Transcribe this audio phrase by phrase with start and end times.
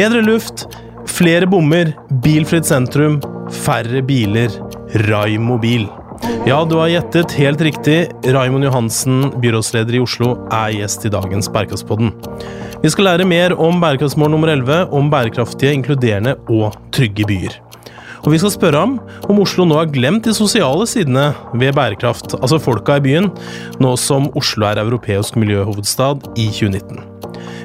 [0.00, 0.62] Bedre luft,
[1.04, 1.90] flere bommer,
[2.24, 3.18] bilfritt sentrum,
[3.52, 4.54] færre biler.
[5.10, 5.82] Raimobil.
[6.48, 7.98] Ja, du har gjettet helt riktig.
[8.32, 12.14] Raimond Johansen, byrådsleder i Oslo, er gjest i dagens Bærekraftspodden.
[12.80, 17.60] Vi skal lære mer om bærekraftsmål nummer 11, om bærekraftige, inkluderende og trygge byer.
[18.20, 18.96] Og vi skal spørre ham
[19.30, 23.30] om Oslo nå har glemt de sosiale sidene ved bærekraft, altså folka i byen,
[23.80, 27.00] nå som Oslo er europeisk miljøhovedstad i 2019.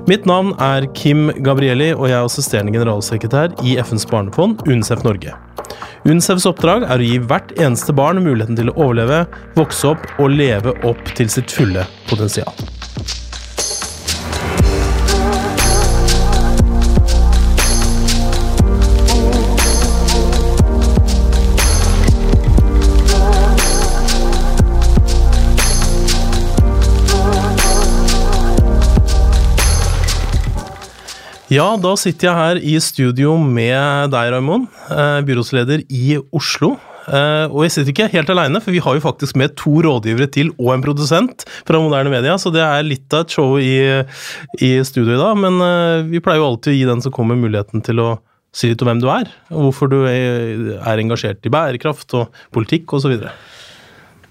[0.05, 5.33] Mitt navn er Kim Gabrielli, og jeg er assisterende generalsekretær i FNs barnefond, UNICEF Norge.
[6.05, 9.23] UNICEFs oppdrag er å gi hvert eneste barn muligheten til å overleve,
[9.57, 12.53] vokse opp og leve opp til sitt fulle potensial.
[31.53, 34.67] Ja, da sitter jeg her i studio med deg, Raimond.
[34.89, 36.71] eh, Byrådsleder i Oslo.
[37.07, 40.25] Eh, Og jeg sitter ikke helt aleine, for vi har jo faktisk med to rådgivere
[40.31, 44.03] til og en produsent fra Moderne Media, så det er litt av et show i,
[44.59, 45.37] i studio i dag.
[45.37, 48.19] Men eh, vi pleier jo alltid å gi den som kommer muligheten til å
[48.55, 52.31] si litt om hvem du er, og hvorfor du er er engasjert i bærekraft og
[52.55, 53.19] politikk osv.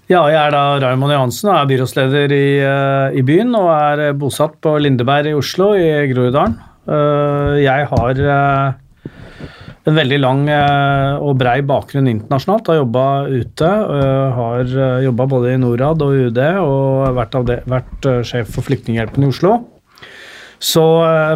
[0.09, 2.47] Ja, jeg er da Raymond Johansen og er byrådsleder i,
[3.17, 6.57] i byen og er bosatt på Lindeberg i Oslo i Groruddalen.
[6.85, 9.11] Eh, Jeg har eh,
[9.85, 12.69] en veldig lang eh, og brei bakgrunn internasjonalt.
[12.69, 13.71] Har jobba ute.
[14.39, 14.75] Har
[15.05, 19.57] jobba både i Norad og UD og vært, det, vært sjef for Flyktninghjelpen i Oslo.
[20.61, 20.81] Så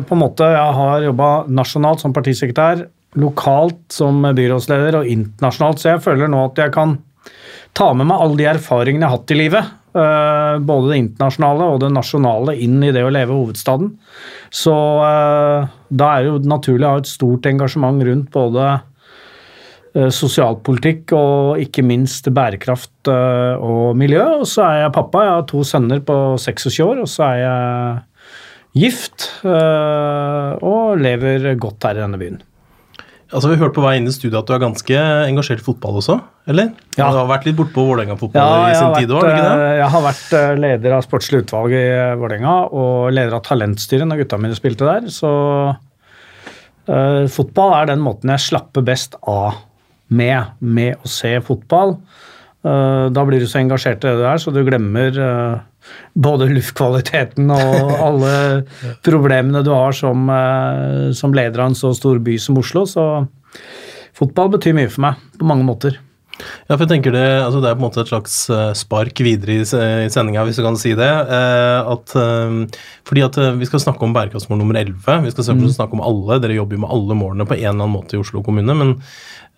[0.08, 2.86] på en måte jeg har jobba nasjonalt som partisekretær,
[3.20, 6.96] lokalt som byrådsleder og internasjonalt, så jeg føler nå at jeg kan
[7.78, 9.74] ta med meg alle de erfaringene jeg har hatt i livet.
[9.94, 13.92] Eh, både det internasjonale og det nasjonale inn i det å leve hovedstaden.
[14.54, 18.68] Så eh, da er det jo naturlig å ha et stort engasjement rundt både
[19.96, 24.26] eh, sosialpolitikk og ikke minst bærekraft og miljø.
[24.42, 25.26] Og så er jeg pappa.
[25.26, 28.06] Jeg har to sønner på 26 år, og så er jeg
[28.80, 32.38] gift og lever godt her i denne byen.
[33.30, 36.00] Altså, Vi hørte på vei inn i studiet at du er ganske engasjert i fotball
[36.02, 36.16] også,
[36.50, 36.72] eller?
[36.98, 37.12] Ja.
[37.14, 39.90] Du har vært litt bortpå Vålerenga-fotball Ja, i sin har, tid vært, òg, eh, jeg
[39.94, 44.24] har vært eh, leder av sportslig utvalg i eh, Vålerenga og leder av talentstyret når
[44.24, 45.12] gutta mine spilte der.
[45.14, 45.30] Så
[46.90, 49.62] uh, fotball er den måten jeg slapper best av
[50.10, 52.00] med, med å se fotball.
[52.66, 55.60] Uh, da blir du så engasjert i det der, så du glemmer eh,
[56.14, 58.34] både luftkvaliteten og alle
[59.06, 62.86] problemene du har som, eh, som leder av en så stor by som Oslo.
[62.90, 63.06] Så
[64.18, 66.00] fotball betyr mye for meg på mange måter.
[66.40, 69.20] Ja, for jeg tenker det, altså det er på en måte et slags eh, spark
[69.26, 71.10] videre i, i sendinga, hvis du kan si det.
[71.10, 72.14] eh, at,
[73.10, 75.26] fordi at Vi skal snakke om bærekraftsmål nummer 11.
[75.26, 76.40] Vi skal selvfølgelig snakke om alle.
[76.40, 78.78] Dere jobber jo med alle målene på en eller annen måte i Oslo kommune.
[78.78, 78.96] men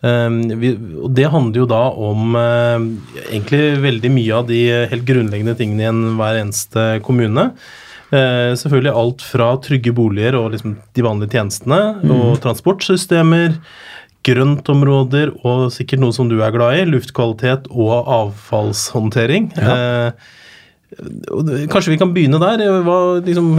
[0.02, 2.86] vi, og Det handler jo da om eh,
[3.28, 7.52] egentlig veldig mye av de helt grunnleggende tingene i en hver eneste kommune.
[8.12, 11.80] Eh, selvfølgelig alt fra trygge boliger og liksom de vanlige tjenestene,
[12.12, 13.56] og transportsystemer,
[14.28, 19.50] grøntområder og sikkert noe som du er glad i, luftkvalitet og avfallshåndtering.
[19.56, 20.12] Eh,
[21.72, 22.66] kanskje vi kan begynne der.
[22.84, 23.54] Hva, liksom,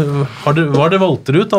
[0.45, 1.57] har det, hva har dere valgt dere ut?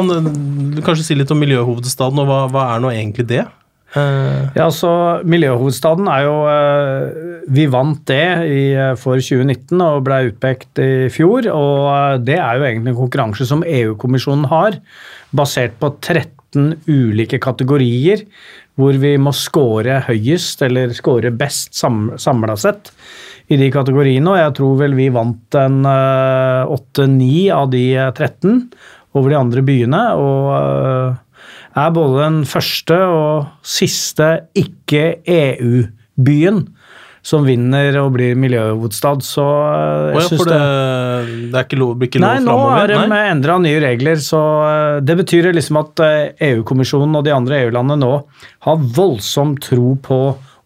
[0.86, 3.48] Kanskje si litt om miljøhovedstaden, og hva, hva er nå egentlig det?
[3.94, 10.04] Eh, Ja, så Miljøhovedstaden er jo uh, Vi vant det i, eh, for 2019 og
[10.08, 11.50] ble utpekt i fjor.
[11.52, 14.80] Og det er jo egentlig en konkurranse som EU-kommisjonen har,
[15.36, 18.26] basert på 13 ulike kategorier,
[18.78, 22.92] hvor vi må score høyest eller score best sam, samla sett
[23.52, 24.30] i de kategoriene.
[24.30, 28.70] Og jeg tror vel vi vant en åtte-ni av de eh, 13
[29.14, 30.04] over de andre byene.
[30.18, 31.20] og
[31.76, 36.58] er både den første og siste ikke-EU-byen
[37.24, 40.60] som vinner og blir miljøhovedstad, så jeg oh, ja, syns det,
[41.54, 42.82] det er ikke lov, blir ikke lov Nei, nå framover?
[42.84, 47.32] er de endra nye regler, så eh, det betyr liksom at eh, EU-kommisjonen og de
[47.36, 48.18] andre EU-landene nå
[48.68, 50.20] har voldsom tro på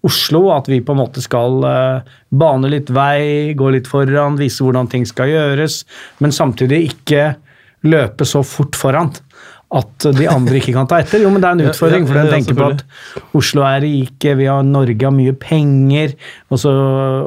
[0.07, 4.65] Oslo, at vi på en måte skal eh, bane litt vei, gå litt foran, vise
[4.65, 5.83] hvordan ting skal gjøres,
[6.25, 7.35] men samtidig ikke
[7.85, 9.13] løpe så fort foran
[9.67, 11.19] at de andre ikke kan ta etter.
[11.25, 12.83] Jo, men det er en utfordring, for den tenker på at
[13.35, 16.13] Oslo er rike, vi har Norge har mye penger,
[16.47, 16.71] og så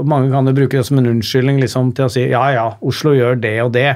[0.08, 3.12] mange kan jo bruke det som en unnskyldning liksom, til å si ja ja, Oslo
[3.16, 3.88] gjør det og det,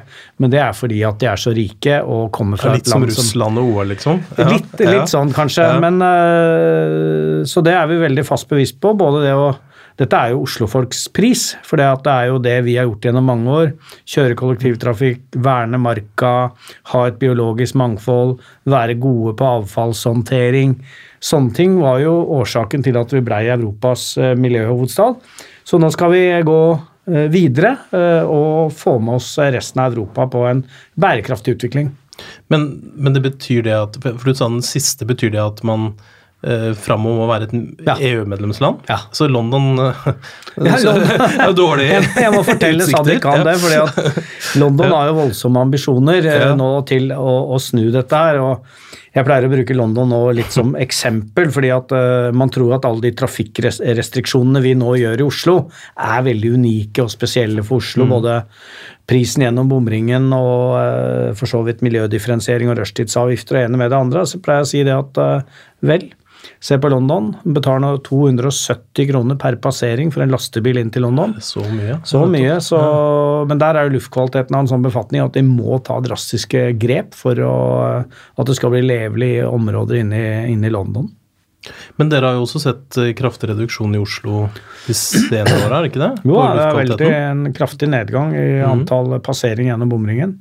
[0.43, 3.05] men det er fordi at de er så rike og kommer fra et et som
[3.05, 4.21] Litt som Russland og OL, liksom?
[4.37, 5.07] Ja, Litt, litt ja.
[5.09, 5.65] sånn, kanskje.
[5.65, 5.81] Ja.
[5.81, 8.93] Men, øh, så det er vi veldig fast bevisst på.
[8.99, 9.55] Både det å
[10.01, 13.53] dette er jo Oslofolks pris, for det, er jo det vi har gjort gjennom mange
[13.55, 13.69] år.
[14.11, 16.33] Kjøre kollektivtrafikk, verne marka,
[16.91, 20.75] ha et biologisk mangfold, være gode på avfallshåndtering.
[21.23, 25.15] Sånne ting var jo årsaken til at vi blei Europas eh, miljøhovedstad.
[25.65, 30.27] Så nå skal vi gå eh, videre eh, og få med oss resten av Europa
[30.35, 30.65] på en
[30.99, 31.95] bærekraftig utvikling.
[32.51, 32.67] Men,
[32.99, 35.93] men det betyr det at For du sa den siste, betyr det at man
[36.45, 37.55] eh, om å være et
[37.87, 37.97] Ja.
[37.99, 38.85] EU-medlemsland?
[38.89, 38.99] Ja.
[39.13, 40.09] Så London eh,
[40.69, 42.87] Ja, så, er dårlig Jeg, jeg må fortelle.
[42.87, 44.27] Sadiq om det, fordi at
[44.63, 48.41] London har jo voldsomme ambisjoner eh, nå til å, å snu dette her.
[48.43, 52.77] og Jeg pleier å bruke London nå litt som eksempel, fordi at uh, man tror
[52.77, 55.57] at alle de trafikkrestriksjonene vi nå gjør i Oslo,
[55.95, 58.09] er veldig unike og spesielle for Oslo.
[58.11, 58.41] Både
[59.11, 64.01] prisen gjennom bomringen og eh, for så vidt miljødifferensiering og rushtidsavgifter og ene med det
[64.01, 64.27] andre.
[64.29, 66.13] Så pleier jeg å si det at eh, vel,
[66.61, 67.31] Se på London.
[67.45, 71.35] Betaler nå 270 kroner per passering for en lastebil inn til London.
[71.45, 71.99] Så mye.
[72.09, 72.81] Så mye, så,
[73.49, 77.17] men der er jo luftkvaliteten av en sånn befatning at de må ta drastiske grep
[77.17, 77.57] for å,
[78.05, 81.09] at det skal bli levelige områder inne i, inne i London.
[81.99, 84.49] Men dere har jo også sett eh, kraftig reduksjon i Oslo
[84.87, 86.13] de senere åra, er det ikke det?
[86.29, 90.37] Jo, det er veldig en kraftig nedgang i antall passering gjennom bomringen.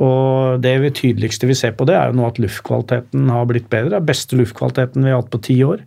[0.00, 3.68] Og det vi tydeligste vi ser på det, er jo nå at luftkvaliteten har blitt
[3.72, 3.92] bedre.
[3.92, 5.82] Det er beste luftkvaliteten vi har hatt på ti år.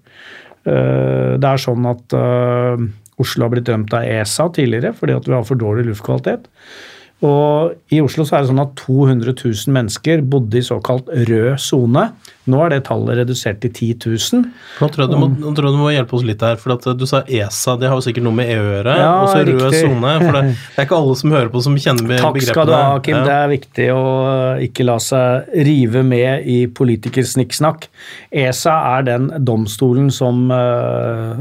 [0.69, 2.88] Eh, Det er sånn at eh,
[3.24, 6.48] Oslo har blitt dømt av ESA tidligere fordi at vi har for dårlig luftkvalitet.
[7.24, 11.60] Og I Oslo så er det sånn at 200 000 mennesker bodde i såkalt rød
[11.62, 12.10] sone.
[12.51, 14.42] Nå er det tallet redusert til 10 000.
[14.81, 16.88] Nå tror jeg du må, tror jeg du må hjelpe oss litt her, for at
[16.92, 18.95] eh, du sa ESA, det har jo sikkert noe med EU å gjøre.
[19.00, 20.42] Ja, og så rød sone, for det,
[20.75, 22.34] er ikke alle som hører på som kjenner begrepene.
[22.44, 23.16] Takk skal du ha, Kim.
[23.16, 23.24] Ja.
[23.30, 24.04] Det er viktig å
[24.68, 27.88] ikke la seg rive med i politikersnikksnakk.
[28.44, 31.38] ESA er den domstolen som eh,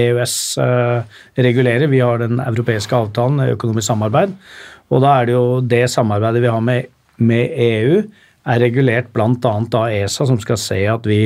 [0.00, 0.34] EØS
[0.64, 1.86] øh, regulerer.
[1.92, 4.34] Vi har den europeiske avtalen, økonomisk samarbeid.
[4.90, 6.90] Og da er det jo det samarbeidet vi har med,
[7.22, 8.02] med EU,
[8.50, 9.30] er regulert bl.a.
[9.46, 11.22] av ESA, som skal se at vi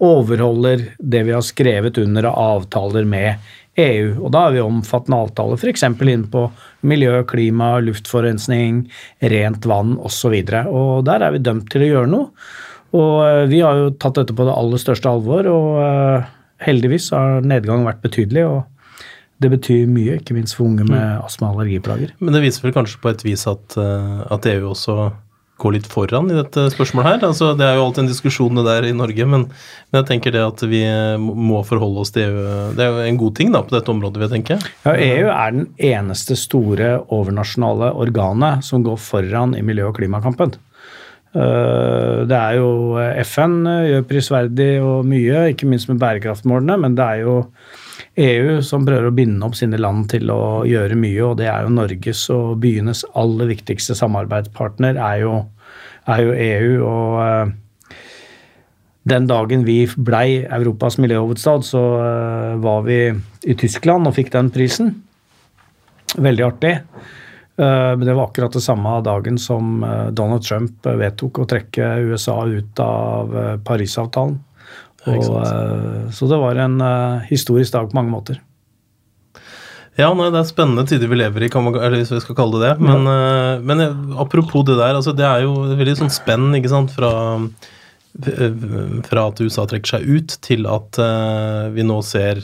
[0.00, 3.50] overholder det vi har skrevet under av avtaler med
[3.80, 4.14] EU.
[4.24, 5.84] Og da har vi omfattende avtaler f.eks.
[5.84, 6.46] inn på
[6.86, 8.84] miljø, klima, luftforurensning,
[9.34, 10.34] rent vann osv.
[10.40, 12.50] Og, og der er vi dømt til å gjøre noe.
[12.96, 16.28] Og eh, vi har jo tatt dette på det aller største alvor, og eh,
[16.66, 18.46] heldigvis har nedgangen vært betydelig.
[18.48, 18.60] og
[19.40, 22.10] det betyr mye, ikke minst for unge med astma og allergiplager.
[22.20, 24.96] Men det viser vel kanskje på et vis at, eh, at EU også
[25.60, 27.26] går litt foran i dette spørsmålet her.
[27.28, 29.44] Altså, det er jo alltid en diskusjon det der i Norge, men,
[29.90, 33.04] men jeg tenker det at vi eh, må forholde oss til EU Det er jo
[33.10, 34.58] en god ting da på dette området, vil jeg tenke.
[34.86, 40.56] Ja, EU er den eneste store overnasjonale organet som går foran i miljø- og klimakampen.
[41.34, 46.98] Eh, Det er jo FN eh, gjør prisverdig og mye, ikke minst med bærekraftmålene, men
[46.98, 47.36] det er jo
[48.18, 51.62] EU som prøver å binde opp sine land til å gjøre mye, og det er
[51.62, 55.36] jo Norges og byenes aller viktigste samarbeidspartner er jo,
[56.10, 56.72] er jo EU.
[56.88, 57.52] og eh,
[59.10, 62.98] den dagen vi blei Europas miljøhovedstad, så eh, var vi
[63.46, 64.92] i Tyskland og fikk den prisen.
[66.18, 66.74] Veldig artig.
[66.74, 72.42] Eh, Men det var akkurat det samme dagen som Donald Trump vedtok å trekke USA
[72.42, 74.40] ut av Parisavtalen.
[75.06, 78.40] Ja, Og, eh, så det var en eh, historisk dag på mange måter.
[79.98, 82.36] Ja, nei, det er spennende tider vi lever i, kan man, eller hvis vi skal
[82.38, 82.86] kalle det det.
[82.86, 83.82] Men, eh, men
[84.20, 87.12] apropos det der, altså det er jo veldig sånn spenn ikke sant, fra,
[89.08, 92.42] fra at USA trekker seg ut, til at uh, vi nå ser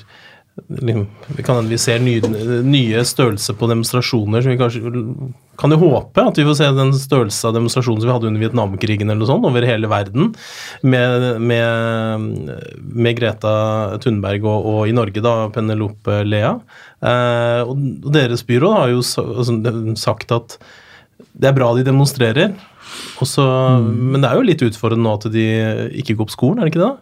[0.56, 2.20] vi kan hende vi ser nye,
[2.64, 4.42] nye størrelser på demonstrasjoner.
[4.42, 4.92] som vi kanskje
[5.60, 8.42] kan jo håpe at vi får se den størrelse av demonstrasjoner som vi hadde under
[8.42, 10.32] Vietnamkrigen eller noe sånt, over hele verden,
[10.80, 13.52] med, med, med Greta
[14.00, 16.56] Thunberg og, og i Norge da Penelope Lea.
[17.04, 17.76] Eh, og,
[18.16, 19.58] deres byråd har jo altså,
[20.00, 20.58] sagt at
[21.36, 22.56] det er bra de demonstrerer,
[23.20, 23.44] også,
[23.82, 23.88] mm.
[24.12, 25.44] men det er jo litt utfordrende nå at de
[26.00, 26.94] ikke går på skolen, er det ikke det?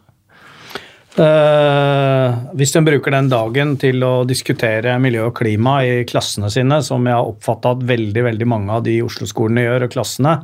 [1.15, 6.81] Eh, hvis de bruker den dagen til å diskutere miljø og klima i klassene sine,
[6.83, 10.35] som jeg har oppfatta at veldig veldig mange av de Oslo-skolene gjør, og klassene,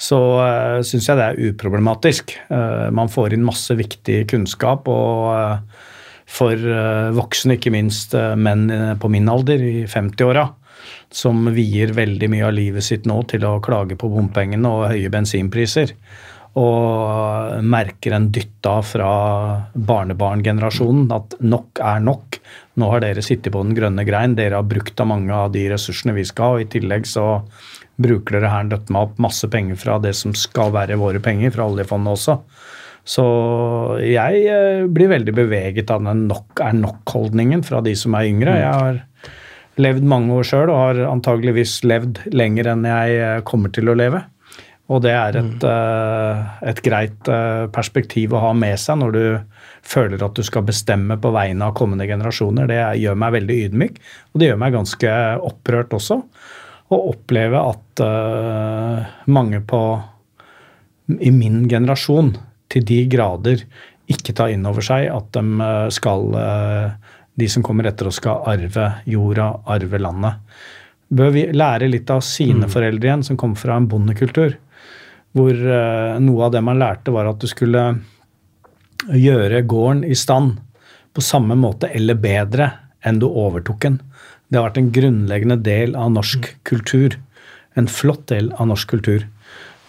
[0.00, 2.32] så uh, syns jeg det er uproblematisk.
[2.48, 5.86] Uh, man får inn masse viktig kunnskap, og uh,
[6.30, 10.46] for eh, voksne, ikke minst eh, menn eh, på min alder, i 50-åra,
[11.12, 15.10] som vier veldig mye av livet sitt nå til å klage på bompengene og høye
[15.12, 15.94] bensinpriser
[16.60, 19.10] og merker en dytt da fra
[19.74, 22.40] barnebarngenerasjonen at nok er nok.
[22.80, 25.66] Nå har dere sittet på den grønne grein, dere har brukt av mange av de
[25.72, 27.26] ressursene vi skal ha, og i tillegg så
[28.00, 31.52] bruker dere her dødt meg opp masse penger fra det som skal være våre penger,
[31.54, 32.38] fra oljefondet også.
[33.08, 33.24] Så
[34.04, 38.58] jeg eh, blir veldig beveget av den nok er nok-holdningen fra de som er yngre.
[38.60, 39.00] Jeg har
[39.80, 43.96] levd mange år sjøl og har antageligvis levd lenger enn jeg eh, kommer til å
[43.98, 44.22] leve.
[44.90, 46.46] Og det er et, mm.
[46.66, 47.28] et, greit
[47.70, 49.24] perspektiv å ha med seg når du
[49.86, 52.66] føler at du skal bestemme på vegne av kommende generasjoner.
[52.66, 54.00] Det gjør meg veldig ydmyk,
[54.32, 55.12] og det gjør meg ganske
[55.46, 56.18] opprørt også.
[56.90, 59.82] Å oppleve at uh, mange på
[61.22, 62.34] i min generasjon
[62.70, 63.62] til de grader
[64.10, 66.34] ikke tar inn over seg at de eh, skal
[67.40, 70.58] de som kommer etter oss, skal arve jorda, arve landet.
[71.10, 72.72] Bør vi lære litt av sine mm.
[72.72, 74.56] foreldre igjen, som kommer fra en bondekultur?
[75.36, 77.84] Hvor uh, noe av det man lærte, var at du skulle
[79.14, 80.58] gjøre gården i stand
[81.16, 82.68] på samme måte eller bedre
[83.06, 83.98] enn du overtok den.
[84.50, 87.16] Det har vært en grunnleggende del av norsk kultur.
[87.78, 89.24] En flott del av norsk kultur.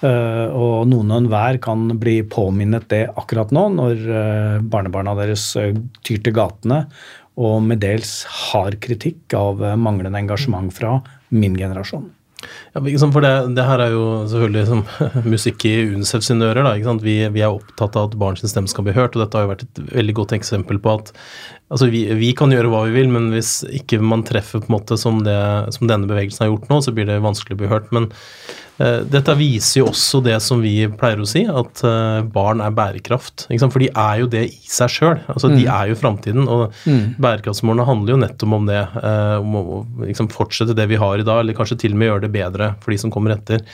[0.02, 5.52] Uh, og noen og enhver kan bli påminnet det akkurat nå, når uh, barnebarna deres
[5.58, 6.86] tyr til gatene
[7.42, 8.22] og med dels
[8.52, 10.98] hard kritikk av manglende engasjement fra
[11.34, 12.10] min generasjon.
[12.74, 14.84] Ja, for det, det, her er jo selvfølgelig som
[15.34, 16.68] musikk i UNICEF sine ører.
[16.68, 19.48] Da, vi, vi, er opptatt av at barns stemme skal bli hørt, og dette har
[19.48, 21.14] jo vært et veldig godt eksempel på at
[21.72, 24.78] altså vi, vi, kan gjøre hva vi vil, men hvis ikke man treffer på en
[24.80, 25.38] måte som, det,
[25.76, 27.92] som denne bevegelsen har gjort nå, så blir det vanskelig å bli hørt.
[27.96, 28.10] Men
[29.12, 33.46] dette viser jo også det som vi pleier å si, at uh, barn er bærekraft.
[33.52, 35.20] For de er jo det i seg sjøl.
[35.32, 35.56] Altså, mm.
[35.60, 36.48] De er jo framtiden.
[36.48, 37.18] Og mm.
[37.22, 38.82] bærekraftsmålene handler jo nettopp om det.
[38.98, 39.64] Uh, om å
[40.06, 42.74] liksom, fortsette det vi har i dag, eller kanskje til og med gjøre det bedre
[42.84, 43.66] for de som kommer etter.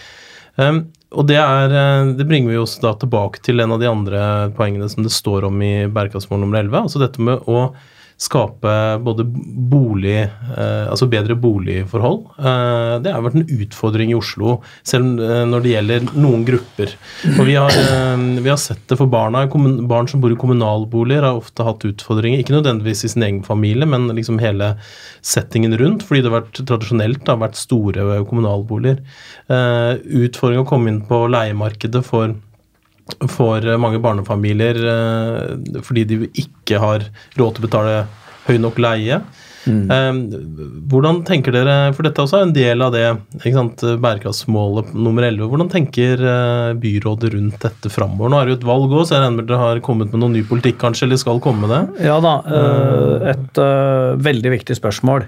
[0.57, 1.71] Um, og det, er,
[2.17, 4.23] det bringer vi oss da tilbake til en av de andre
[4.57, 6.81] poengene som det står om i bærekraftsmål nummer 11.
[6.81, 7.69] Altså dette med å
[8.17, 8.71] skape
[9.05, 9.23] både
[9.69, 10.23] bolig,
[10.57, 12.23] eh, altså bedre boligforhold.
[12.39, 16.95] Eh, det har vært en utfordring i Oslo, selv eh, når det gjelder noen grupper.
[17.35, 17.77] Og vi har,
[18.17, 19.45] vi har sett det for barna.
[19.89, 22.41] Barn som bor i kommunalboliger, har ofte hatt utfordringer.
[22.41, 24.73] Ikke nødvendigvis i sin egen familie, men liksom hele
[25.21, 29.03] settingen rundt, fordi det har vært tradisjonelt har vært store kommunalboliger.
[29.53, 29.93] Eh,
[30.25, 32.33] utfordring å komme inn på leiemarkedet for
[33.31, 37.99] for mange barnefamilier eh, fordi de ikke har råd til å betale
[38.47, 39.19] høy nok leie.
[39.67, 39.89] Mm.
[39.91, 40.19] Eh,
[40.91, 43.05] hvordan tenker dere, for dette også er en del av det
[43.41, 45.49] ikke sant, bærekraftsmålet nummer 11.
[45.51, 48.31] Hvordan tenker eh, byrådet rundt dette framover?
[48.31, 50.23] Nå er det jo et valg òg, så jeg regner med dere har kommet med
[50.23, 52.07] noen ny politikk, kanskje, eller skal komme med det?
[52.07, 52.37] Ja da,
[53.33, 53.63] et
[54.23, 55.27] veldig viktig spørsmål.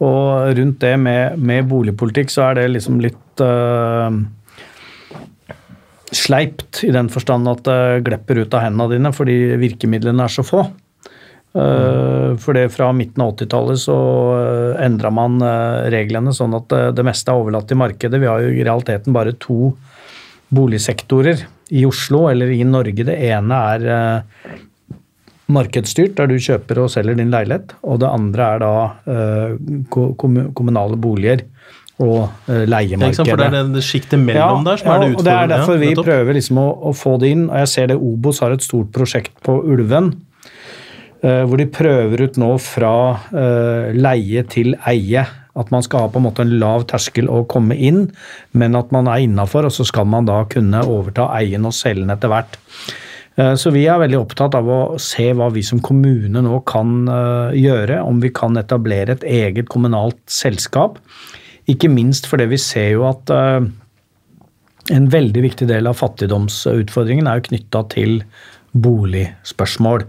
[0.00, 3.42] Og rundt det med, med boligpolitikk så er det liksom litt
[6.20, 10.44] sleipt i den forstand at det glepper ut av hendene dine fordi virkemidlene er så
[10.46, 10.64] få.
[11.50, 12.36] Mm.
[12.38, 13.96] For det fra midten av 80-tallet så
[14.36, 18.20] eh, endra man eh, reglene sånn at det meste er overlatt til markedet.
[18.22, 19.72] Vi har jo i realiteten bare to
[20.54, 21.42] boligsektorer
[21.74, 23.06] i Oslo eller i Norge.
[23.06, 24.22] Det ene er
[25.50, 27.74] markedsstyrt, der du kjøper og selger din leilighet.
[27.82, 28.72] Og det andre er da
[29.90, 31.42] kommunale boliger
[32.00, 33.26] og uh, leiemarkedet.
[33.28, 35.20] For det er det sjiktet mellom ja, der som ja, er det utfordrende.
[35.20, 37.44] og Det er derfor vi prøver liksom å, å, få det inn.
[37.50, 40.14] og Jeg ser det Obos har et stort prosjekt på Ulven.
[41.20, 42.94] Uh, hvor de prøver ut nå fra
[43.34, 45.26] uh, leie til eie.
[45.60, 48.06] At man skal ha på en måte en lav terskel å komme inn,
[48.56, 52.06] men at man er innafor, og så skal man da kunne overta eien og selge
[52.06, 52.56] den etter hvert.
[53.58, 57.08] Så vi er veldig opptatt av å se hva vi som kommune nå kan
[57.56, 57.98] gjøre.
[58.04, 60.98] Om vi kan etablere et eget kommunalt selskap
[61.70, 63.60] ikke minst fordi vi ser jo at uh,
[64.90, 68.22] en veldig viktig del av fattigdomsutfordringen er jo knytta til
[68.72, 70.06] boligspørsmål.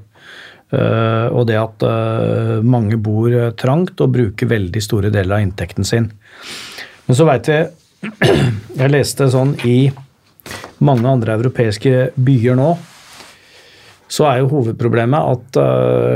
[0.72, 5.88] Uh, og det at uh, mange bor trangt og bruker veldig store deler av inntekten
[5.88, 6.08] sin.
[7.08, 7.60] Men så veit vi
[8.82, 9.91] Jeg leste sånn i
[10.82, 12.72] mange andre europeiske byer nå
[14.12, 15.60] så er jo hovedproblemet at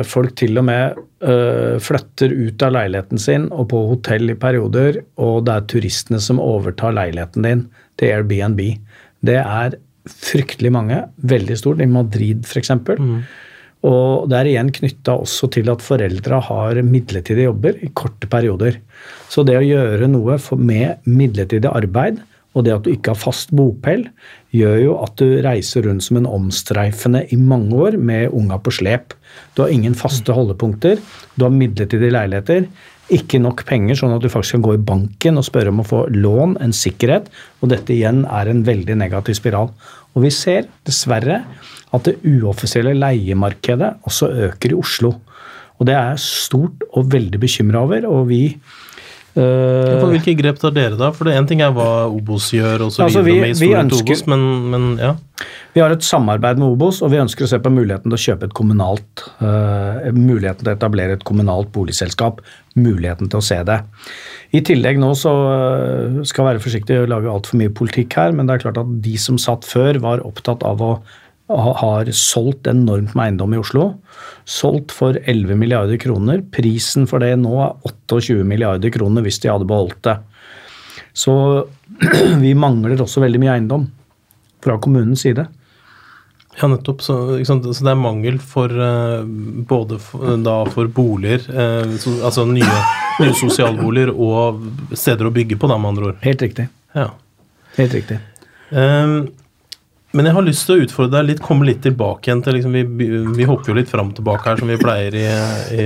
[0.09, 5.47] folk til og med flytter ut av leiligheten sin og på hotell i perioder, og
[5.47, 7.63] det er turistene som overtar leiligheten din
[7.97, 8.61] til Airbnb.
[9.25, 12.71] Det er fryktelig mange, veldig stort, i Madrid f.eks.
[12.75, 13.17] Mm.
[13.85, 18.79] Og det er igjen knytta også til at foreldra har midlertidige jobber i korte perioder.
[19.29, 22.21] Så det å gjøre noe med midlertidig arbeid,
[22.55, 24.07] og det at du ikke har fast bopel,
[24.55, 28.73] gjør jo at du reiser rundt som en omstreifende i mange år med unga på
[28.77, 29.13] slep.
[29.55, 30.99] Du har ingen faste holdepunkter,
[31.35, 32.67] du har midlertidige leiligheter,
[33.13, 35.85] ikke nok penger sånn at du faktisk kan gå i banken og spørre om å
[35.85, 37.29] få lån, en sikkerhet,
[37.61, 39.69] og dette igjen er en veldig negativ spiral.
[40.15, 41.43] Og vi ser dessverre
[41.93, 45.13] at det uoffisielle leiemarkedet også øker i Oslo.
[45.77, 48.41] Og det er jeg stort og veldig bekymra over, og vi
[49.35, 51.09] Ja, for hvilke grep tar dere da?
[51.11, 53.69] For det en ting er hva Obos gjør og så Altså, videre vi- med vi
[53.75, 55.15] ønsker- Obos, men, men ja.
[55.75, 58.23] Vi har et samarbeid med Obos, og vi ønsker å se på muligheten til å
[58.23, 62.39] kjøpe et kommunalt uh, Muligheten til å etablere et kommunalt boligselskap.
[62.79, 63.81] Muligheten til å se det.
[64.55, 68.31] I tillegg nå så eh, skal jeg være forsiktig og lage altfor mye politikk her,
[68.31, 70.93] men det er klart at de som satt før, var opptatt av å
[71.49, 73.89] har solgt enormt med eiendom i Oslo.
[74.49, 76.41] Solgt for 11 milliarder kroner.
[76.53, 80.17] Prisen for det nå er 28 milliarder kroner hvis de hadde beholdt det.
[81.15, 81.35] Så
[82.43, 83.85] vi mangler også veldig mye eiendom
[84.65, 85.45] fra kommunens side.
[86.55, 87.03] Ja, nettopp.
[87.03, 89.25] Så, så det er mangel for eh,
[89.69, 92.81] både for, da for boliger, eh, så, altså nye,
[93.19, 94.63] nye sosialboliger og
[94.95, 96.21] steder å bygge på, da, med andre ord.
[96.23, 96.69] Helt riktig.
[96.95, 97.09] Ja.
[97.75, 98.21] Helt riktig.
[98.71, 99.27] Ehm,
[100.15, 102.75] men jeg har lyst til å utfordre deg litt, komme litt tilbake igjen til liksom,
[102.75, 105.25] vi, vi hopper jo litt fram og tilbake her, som vi pleier i,
[105.75, 105.85] i,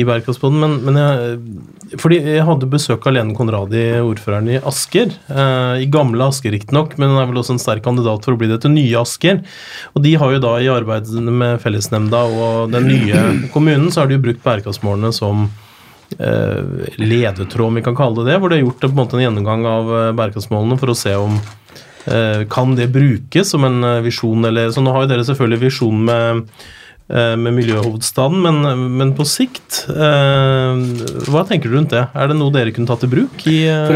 [0.00, 0.58] i Bærekraftspodden.
[0.62, 5.12] Men, men jeg, fordi jeg hadde besøk av Lene Konradi, ordføreren i Asker.
[5.28, 8.40] eh, I gamle Asker, riktignok, men hun er vel også en sterk kandidat for å
[8.40, 9.44] bli det til nye Asker.
[9.92, 14.10] Og de har jo da i arbeidet med fellesnemnda og den nye kommunen, så har
[14.10, 15.46] de jo brukt bærekraftsmålene som
[16.16, 19.68] eh, ledetråd, om vi kan kalle det det, hvor de har gjort en en gjennomgang
[19.76, 21.38] av eh, bærekraftsmålene for å se om
[22.48, 26.04] kan det brukes som en eh, visjon, eller Så nå har jo dere selvfølgelig visjon
[26.08, 26.44] med,
[27.10, 30.82] eh, med miljøhovedstaden, men, men på sikt eh,
[31.28, 32.06] Hva tenker du rundt det?
[32.14, 33.92] Er det noe dere kunne tatt i bruk i eh,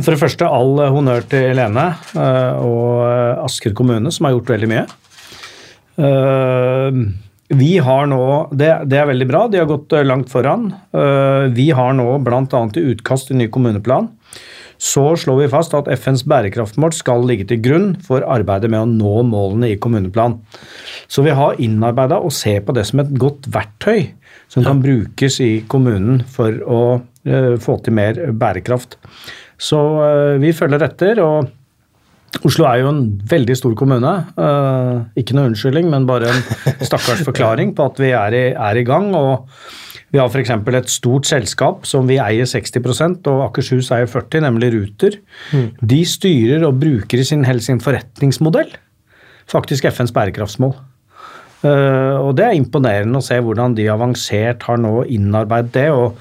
[0.00, 4.54] For det første all honnør til Lene eh, og eh, Asker kommune, som har gjort
[4.56, 4.84] veldig mye.
[5.98, 7.00] Eh,
[7.58, 10.68] Vi har nå, det, det er veldig bra, de har gått eh, langt foran.
[10.92, 12.64] Eh, Vi har nå bl.a.
[12.76, 14.10] i utkast til ny kommuneplan
[14.78, 18.90] så slår vi fast at FNs bærekraftmål skal ligge til grunn for arbeidet med å
[18.90, 20.38] nå målene i kommuneplanen.
[21.10, 24.12] Så vi har innarbeida og ser på det som et godt verktøy
[24.48, 26.82] som kan brukes i kommunen for å
[27.28, 28.96] eh, få til mer bærekraft.
[29.58, 31.20] Så eh, vi følger etter.
[31.20, 34.14] og Oslo er jo en veldig stor kommune.
[34.38, 36.40] Eh, ikke noe unnskyldning, men bare en
[36.88, 39.10] stakkars forklaring på at vi er i, er i gang.
[39.16, 39.50] og
[40.12, 40.50] vi har f.eks.
[40.50, 45.18] et stort selskap som vi eier 60% og Akershus eier 40 nemlig Ruter.
[45.80, 48.72] De styrer og bruker i sin, sin forretningsmodell
[49.48, 50.76] faktisk FNs bærekraftsmål.
[51.58, 56.14] Uh, og Det er imponerende å se hvordan de avansert har nå innarbeidet det, og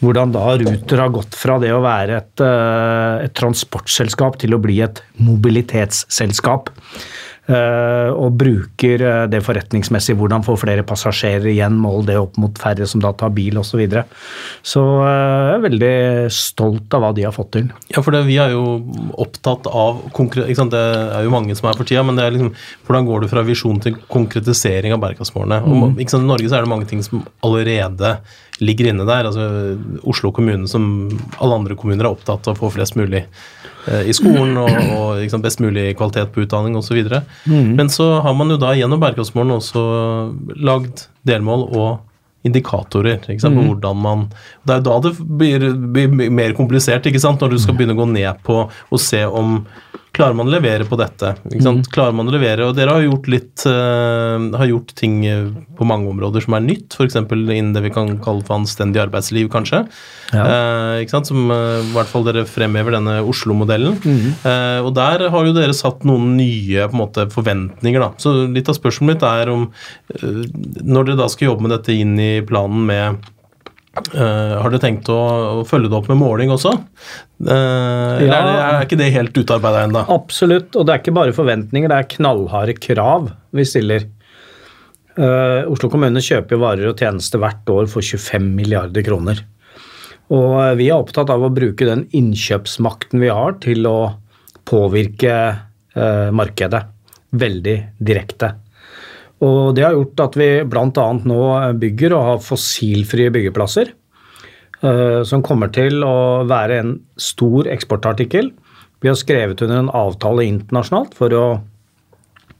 [0.00, 4.62] hvordan da Ruter har gått fra det å være et, uh, et transportselskap til å
[4.62, 6.72] bli et mobilitetsselskap.
[7.50, 12.58] Eh, og bruker eh, det forretningsmessig, hvordan få flere passasjerer igjen, mål det opp mot
[12.60, 13.70] færre som da tar bil osv.
[13.70, 14.02] Så, videre.
[14.66, 15.94] så eh, jeg er veldig
[16.34, 17.68] stolt av hva de har fått til.
[17.94, 18.64] Ja, for det, vi er jo
[19.22, 20.74] opptatt av ikke sant?
[20.74, 20.82] Det
[21.16, 22.52] er jo mange som er for tida, men det er liksom
[22.86, 25.62] hvordan går du fra visjon til konkretisering av bærekraftsmålene?
[25.64, 26.02] Og.
[26.02, 28.18] I Norge så er det mange ting som allerede
[28.60, 29.30] ligger inne der.
[29.30, 30.84] altså Oslo kommune, som
[31.38, 33.24] alle andre kommuner, er opptatt av å få flest mulig
[33.90, 37.00] i skolen og, og liksom best mulig kvalitet på utdanning osv.
[37.46, 37.74] Mm.
[37.78, 39.82] Men så har man jo da gjennom bærekraftsmålene også
[40.60, 41.90] lagd delmål og
[42.46, 44.22] indikatorer ikke sant, på hvordan man
[44.64, 47.96] Det er jo da det blir, blir mer komplisert, ikke sant, når du skal begynne
[47.96, 49.58] å gå ned på og se om
[50.16, 51.36] Klarer man å levere på dette?
[51.46, 51.88] Ikke sant?
[51.94, 55.46] Klarer man å levere, og Dere har gjort litt uh, har gjort ting eh,
[55.78, 57.18] på mange områder som er nytt, f.eks.
[57.20, 59.84] innen det vi kan kalle for anstendig arbeidsliv, kanskje.
[60.34, 60.44] Ja.
[60.98, 61.16] Uh?
[61.26, 63.98] Som uh, i hvert fall dere fremhever denne Oslo-modellen.
[64.00, 68.02] Eh, og der har jo dere satt noen nye måte, forventninger.
[68.02, 68.10] da.
[68.18, 69.66] Så litt av spørsmålet mitt er om
[70.20, 73.30] Når dere da skal jobbe med dette inn i planen med
[73.98, 75.18] eh, har dere tenkt å,
[75.60, 76.72] å følge det opp med måling også?
[77.42, 78.38] Eh, eller Ja.
[78.38, 80.04] er, det, er ikke det helt utarbeida ennå?
[80.14, 84.08] Absolutt, og det er ikke bare forventninger, det er knallharde krav vi stiller.
[85.20, 89.42] Uh, Oslo kommune kjøper jo varer og tjenester hvert år for 25 milliarder kroner.
[90.30, 93.98] Og eh, vi er opptatt av å bruke den innkjøpsmakten vi har til å
[94.70, 96.84] påvirke eh, markedet
[97.34, 98.52] veldig direkte.
[99.40, 101.06] Og det har gjort at vi bl.a.
[101.24, 101.40] nå
[101.80, 103.94] bygger og har fossilfrie byggeplasser.
[104.82, 108.52] eh, Som kommer til å være en stor eksportartikkel.
[109.00, 111.44] Vi har skrevet under en avtale internasjonalt for å,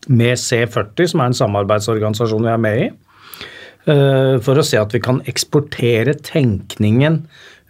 [0.08, 2.90] med C40, som er en samarbeidsorganisasjon vi er med i,
[3.92, 7.26] eh, for å se at vi kan eksportere tenkningen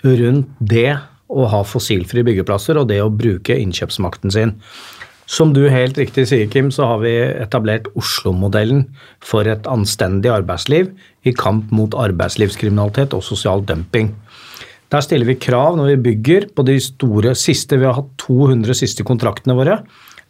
[0.07, 4.57] rundt det å ha fossilfrie byggeplasser og det å bruke innkjøpsmakten sin.
[5.31, 8.89] Som du helt riktig sier, Kim, så har vi etablert Oslo-modellen
[9.23, 10.91] for et anstendig arbeidsliv
[11.23, 14.11] i kamp mot arbeidslivskriminalitet og sosial dumping.
[14.91, 18.75] Der stiller vi krav når vi bygger på de store siste Vi har hatt 200
[18.75, 19.79] siste kontraktene våre.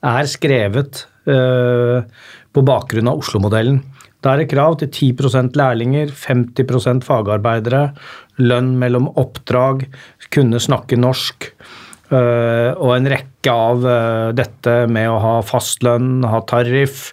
[0.04, 2.04] Er skrevet øh,
[2.52, 3.80] på bakgrunn av Oslo-modellen.
[4.20, 7.94] Da er det krav til 10% lærlinger, 50% fagarbeidere,
[8.36, 9.86] lønn mellom oppdrag,
[10.28, 11.54] kunne snakke norsk.
[12.12, 17.10] Øh, og en rekke av uh, dette med å ha fastlønn, ha tariff.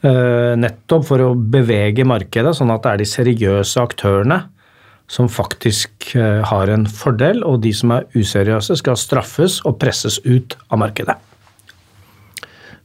[0.00, 4.42] Uh, nettopp for å bevege markedet, sånn at det er de seriøse aktørene
[5.10, 6.12] som faktisk
[6.46, 11.16] har en fordel, og de som er useriøse skal straffes og presses ut av markedet.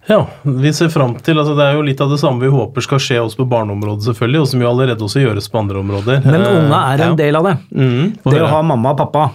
[0.07, 2.83] Ja, vi ser fram til altså Det er jo litt av det samme vi håper
[2.85, 6.21] skal skje også på barneområdet, selvfølgelig, og som jo allerede også gjøres på andre områder.
[6.27, 7.17] Men unga er en ja.
[7.23, 7.55] del av det.
[7.73, 9.25] Mm, Det å ha mamma og pappa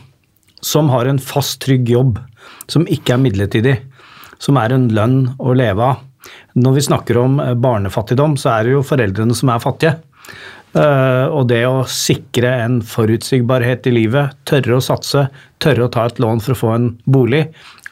[0.61, 2.20] som har en fast, trygg jobb,
[2.70, 3.77] som ikke er midlertidig,
[4.40, 6.07] som er en lønn å leve av.
[6.61, 9.96] Når vi snakker om eh, barnefattigdom, så er det jo foreldrene som er fattige.
[10.77, 15.27] Eh, og det å sikre en forutsigbarhet i livet, tørre å satse,
[15.62, 17.46] tørre å ta et lån for å få en bolig,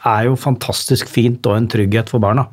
[0.07, 2.47] er jo fantastisk fint og en trygghet for barna.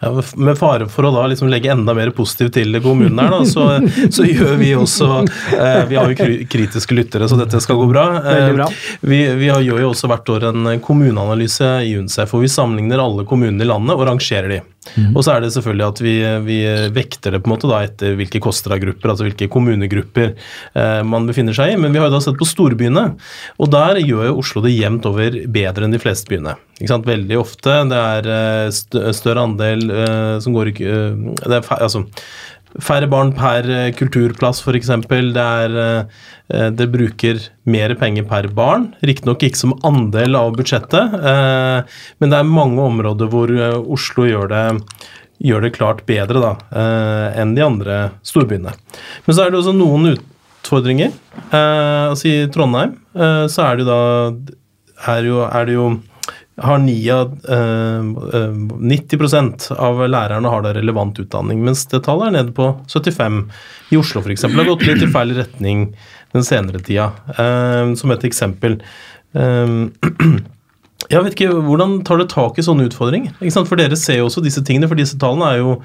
[0.00, 3.40] Ja, med fare for å da liksom legge enda mer positivt til kommunen her, da,
[3.48, 3.64] så,
[4.14, 5.08] så gjør vi også
[5.56, 8.04] eh, Vi har jo kritiske lyttere, så dette skal gå bra.
[8.22, 8.68] Eh, bra.
[9.00, 13.02] Vi, vi har, gjør jo også hvert år en kommuneanalyse i UNCEF, hvor vi sammenligner
[13.02, 14.60] alle kommunene i landet og rangerer de.
[14.96, 15.16] Mhm.
[15.16, 16.14] Og så er det selvfølgelig at vi,
[16.46, 16.58] vi
[16.94, 21.56] vekter det på en måte da etter hvilke KOSTRA-grupper, altså hvilke kommunegrupper eh, man befinner
[21.56, 21.80] seg i.
[21.80, 23.04] Men vi har jo da sett på storbyene,
[23.58, 26.56] og der gjør jo Oslo det jevnt over bedre enn de fleste byene.
[26.78, 27.08] Ikke sant?
[27.08, 27.74] Veldig ofte.
[27.90, 32.04] Det er eh, større andel eh, som går i eh, det altså,
[32.84, 34.90] Færre barn per eh, kulturplass, f.eks.
[35.10, 38.92] Det, er, eh, det bruker mer penger per barn.
[39.02, 44.28] Riktignok ikke som andel av budsjettet, eh, men det er mange områder hvor eh, Oslo
[44.28, 44.64] gjør det,
[45.42, 48.74] gjør det klart bedre da, eh, enn de andre storbyene.
[49.26, 51.14] Men så er det også noen utfordringer.
[51.50, 54.00] Eh, altså I Trondheim eh, så er det jo da
[55.14, 55.90] er, jo, er det jo
[56.58, 57.20] har ni eh,
[57.54, 58.52] eh,
[58.92, 63.40] 90% av lærerne har da relevant utdanning, mens det tallet er nede på 75
[63.94, 64.46] i Oslo f.eks.
[64.48, 65.88] Det har gått litt i feil retning
[66.34, 68.78] den senere tida, eh, som et eksempel.
[69.32, 69.74] Eh,
[71.12, 73.38] jeg vet ikke, Hvordan tar det tak i sånne utfordringer?
[73.58, 75.76] For dere ser jo også disse tingene, for disse tallene er jo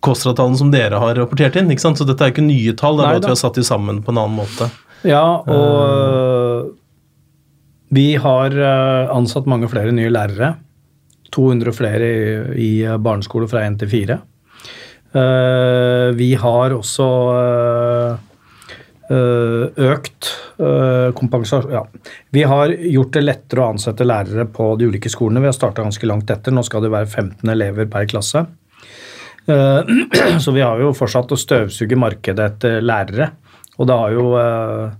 [0.00, 1.70] KOSTRA-tallene som dere har rapportert inn.
[1.76, 4.00] Så dette er ikke nye tall, det er bare at vi har satt de sammen
[4.04, 4.70] på en annen måte.
[5.06, 6.49] Ja, og
[7.90, 10.54] vi har eh, ansatt mange flere nye lærere.
[11.34, 12.22] 200 flere i,
[12.58, 14.18] i barneskole fra 1 til 4.
[15.10, 18.12] Eh, Vi har også eh,
[19.10, 20.36] eh, økt
[21.16, 21.80] kompensasjon ja.
[22.36, 25.40] Vi har gjort det lettere å ansette lærere på de ulike skolene.
[25.40, 26.52] Vi har starta ganske langt etter.
[26.52, 28.44] Nå skal det være 15 elever per klasse.
[29.50, 33.30] Eh, Så vi har jo fortsatt å støvsuge markedet etter lærere.
[33.78, 34.98] Og det har jo eh,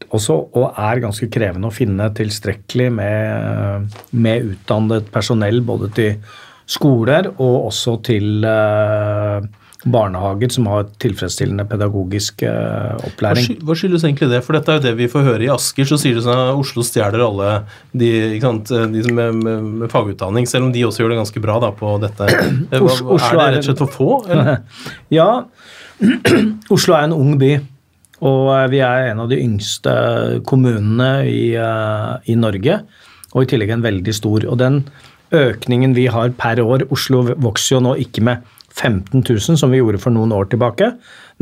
[0.00, 6.16] vært også, og er ganske krevende å finne tilstrekkelig med, med utdannet personell både til
[6.70, 9.40] skoler og også til eh,
[9.90, 13.56] barnehager som har tilfredsstillende pedagogisk eh, opplæring.
[13.64, 14.42] Hva skyldes egentlig det?
[14.46, 15.84] For dette er jo det vi får høre i Asker.
[15.88, 17.50] Så sier det sånn at Oslo stjeler alle
[17.96, 18.10] de,
[18.44, 21.58] sant, de som med, med, med fagutdanning, selv om de også gjør det ganske bra
[21.64, 22.28] da på dette.
[22.70, 24.10] Hva, Oslo- Oslo er det rett og slett for få?
[24.30, 24.62] Eller?
[25.20, 25.28] Ja,
[26.76, 27.54] Oslo er en ung by,
[28.20, 29.92] og eh, vi er en av de yngste
[30.48, 32.80] kommunene i, eh, i Norge.
[33.32, 34.46] Og i tillegg en veldig stor.
[34.50, 34.82] Og den
[35.36, 39.80] økningen vi har per år Oslo vokser jo nå ikke med 15 000, som vi
[39.80, 40.92] gjorde for noen år tilbake.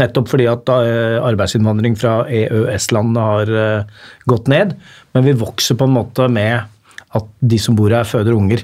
[0.01, 3.53] Nettopp fordi at eh, arbeidsinnvandring fra EØS-landene har
[4.31, 4.77] gått ned.
[5.17, 6.61] Men vi vokser på en måte med
[7.17, 8.62] at de som bor her, føder unger.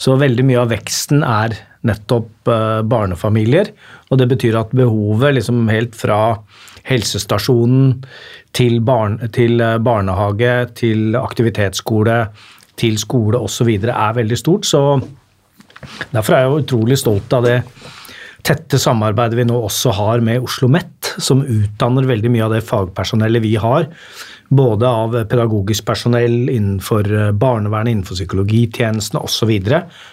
[0.00, 1.54] Så veldig mye av veksten er
[1.86, 2.50] nettopp
[2.86, 3.70] barnefamilier.
[4.10, 6.18] Og det betyr at behovet liksom helt fra
[6.88, 8.02] helsestasjonen
[8.56, 12.26] til, barn, til eh, barnehage, til aktivitetsskole,
[12.76, 13.74] til skole osv.
[13.78, 14.68] er veldig stort.
[14.68, 15.00] Så
[16.12, 17.58] derfor er jeg utrolig stolt av det
[18.42, 22.64] tette samarbeidet vi nå også har med Oslo OsloMet, som utdanner veldig mye av det
[22.66, 23.86] fagpersonellet vi har.
[24.52, 29.52] Både av pedagogisk personell innenfor eh, barnevernet, innenfor psykologitjenestene osv.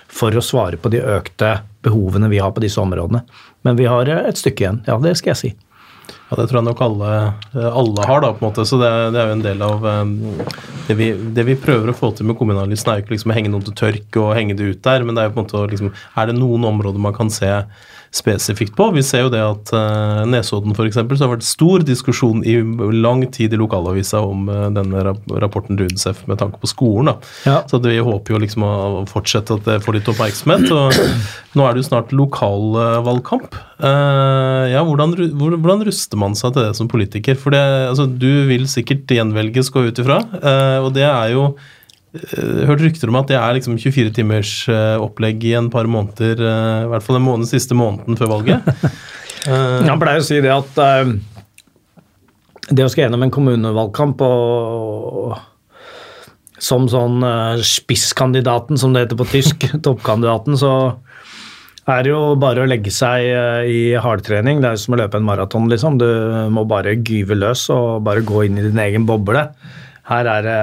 [0.08, 3.26] For å svare på de økte behovene vi har på disse områdene.
[3.68, 5.52] Men vi har eh, et stykke igjen, ja det skal jeg si.
[6.30, 7.12] Ja, Det tror jeg nok alle,
[7.58, 8.66] alle har, da, på en måte.
[8.70, 10.12] Så det, det er jo en del av um,
[10.88, 13.38] det, vi, det vi prøver å få til med kommunalisten, er jo ikke liksom å
[13.38, 15.48] henge noen til tørk og henge det ut der, men det er jo på en
[15.48, 17.50] måte å liksom Er det noen områder man kan se
[18.16, 18.90] spesifikt på?
[18.96, 20.98] Vi ser jo det at uh, Nesodden f.eks.
[20.98, 22.58] så har det vært stor diskusjon i
[22.96, 25.04] lang tid i lokalavisa om uh, denne
[25.42, 27.14] rapporten til UNICEF med tanke på skolen.
[27.48, 27.62] Ja.
[27.70, 28.76] Så vi håper jo liksom å
[29.10, 30.68] fortsette at det får litt oppmerksomhet.
[30.74, 33.58] og Nå er det jo snart lokalvalgkamp.
[33.80, 37.38] Uh, ja, hvordan, hvordan ruster man seg til det som politiker?
[37.40, 41.52] For det, altså, du vil sikkert gjenvelges, gå ut ifra, uh, og det er jo
[42.10, 46.42] Jeg hørte rykter om at det er liksom 24 timers opplegg i en par måneder,
[46.42, 48.66] i hvert fall den måned, siste måneden før valget.
[49.90, 50.80] Han pleier å si det at
[52.70, 55.38] det å skal gjennom en kommunevalgkamp og
[56.60, 57.22] som sånn
[57.64, 60.74] spisskandidaten, som det heter på tysk, toppkandidaten, så
[61.90, 64.62] er det jo bare å legge seg eh, i hardtrening.
[64.62, 65.98] Det er jo som å løpe en maraton, liksom.
[66.02, 66.08] Du
[66.54, 69.48] må bare gyve løs og bare gå inn i din egen boble.
[70.10, 70.60] Her er det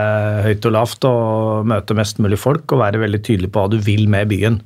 [0.46, 1.16] høyt og lavt å
[1.66, 4.58] møte mest mulig folk og være veldig tydelig på hva du vil med byen.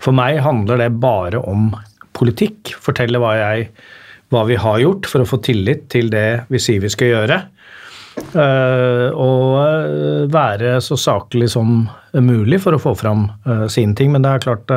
[0.00, 1.70] For meg handler det bare om
[2.16, 2.72] politikk.
[2.80, 3.68] Fortelle hva, jeg,
[4.32, 7.42] hva vi har gjort for å få tillit til det vi sier vi skal gjøre.
[8.32, 11.82] Uh, og eh, være så saklig som
[12.16, 14.14] mulig for å få fram uh, sine ting.
[14.14, 14.72] Men det er klart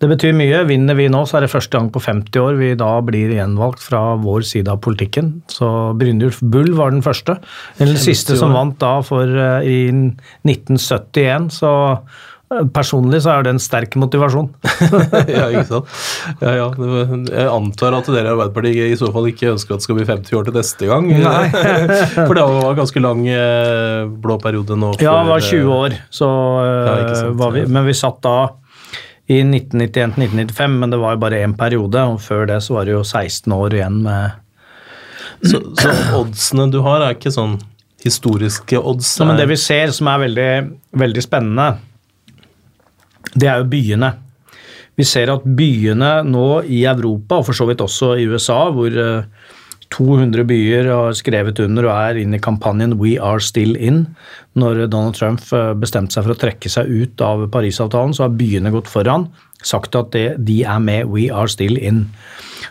[0.00, 0.62] det betyr mye.
[0.68, 3.84] Vinner vi nå, så er det første gang på 50 år vi da blir gjenvalgt
[3.84, 5.34] fra vår side av politikken.
[5.52, 5.68] Så
[6.00, 7.36] Brynjulf Bull var den første.
[7.76, 11.50] Den siste som vant da for uh, i 1971.
[11.52, 14.48] Så uh, personlig så er det en sterk motivasjon.
[15.36, 15.92] ja, ikke sant.
[16.40, 16.70] Ja, ja.
[16.72, 20.08] Jeg antar at dere i Arbeiderpartiet i så fall ikke ønsker at det skal bli
[20.08, 21.12] 50 år til neste gang.
[22.16, 24.94] for det var ganske lang uh, blå periode nå.
[24.96, 26.00] For, ja, det var 20 år.
[26.08, 26.32] Så,
[26.64, 28.38] ja, sant, vi, men vi satt da
[29.30, 32.02] i 1991-1995, men det var jo bare én periode.
[32.12, 34.38] Og før det så var det jo 16 år igjen med
[35.40, 37.54] Så, så oddsene du har, er ikke sånn
[38.04, 39.14] historiske odds?
[39.20, 40.50] Ja, men det vi ser som er veldig,
[41.00, 41.68] veldig spennende,
[43.32, 44.10] det er jo byene.
[45.00, 48.98] Vi ser at byene nå i Europa, og for så vidt også i USA, hvor
[49.90, 54.04] 200 byer har skrevet under og er inne i kampanjen We are still in.
[54.58, 58.36] Når Donald Trump eh, bestemte seg for å trekke seg ut av Parisavtalen, så har
[58.38, 59.26] byene gått foran,
[59.66, 62.06] sagt at det, de er med We are still in.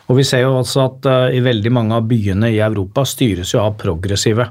[0.07, 3.51] Og Vi ser jo altså at uh, i veldig mange av byene i Europa styres
[3.53, 4.47] jo av progressive.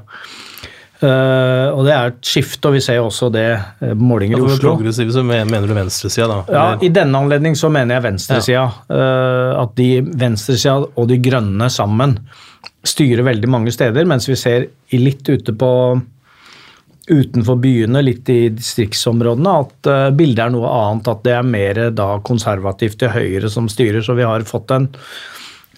[0.99, 4.45] Uh, og Det er et skifte, og vi ser jo også det uh, målinger i
[4.45, 4.75] Oslo.
[4.75, 6.39] Progressive så mener du venstresida, da?
[6.53, 8.61] Ja, I denne anledning så mener jeg venstresida.
[8.61, 8.69] Ja.
[8.91, 12.19] Uh, at de venstresida og de grønne sammen
[12.89, 15.73] styrer veldig mange steder, mens vi ser litt ute på
[17.09, 21.11] utenfor byene, litt i distriktsområdene, at uh, bildet er noe annet.
[21.11, 24.05] At det er mer da konservativt til høyre som styrer.
[24.05, 24.91] Så vi har fått en